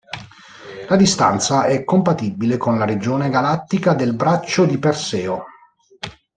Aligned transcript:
La 0.89 0.95
distanza 0.95 1.65
è 1.65 1.83
compatibile 1.83 2.57
con 2.57 2.79
la 2.79 2.85
regione 2.85 3.29
galattica 3.29 3.93
del 3.93 4.15
Braccio 4.15 4.65
di 4.65 4.79
Perseo. 4.79 5.43